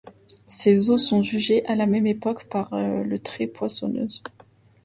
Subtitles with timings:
[0.47, 4.23] Ses eaux sont jugées à la même époque par le très poissonneuses.